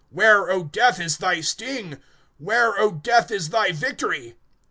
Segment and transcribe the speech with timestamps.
[0.11, 2.01] (55)Where, O death, is thy sting?
[2.39, 4.35] Where, O death, is thy victory?